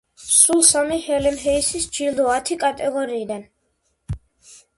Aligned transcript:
სულ 0.35 0.61
სამი 0.69 0.95
ჰელენ 1.07 1.37
ჰეისის 1.43 1.85
ჯილდო 1.99 2.25
ათი 2.37 2.59
კატეგორიიდან. 2.65 3.45